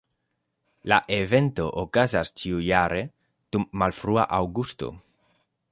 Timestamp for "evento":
1.17-1.67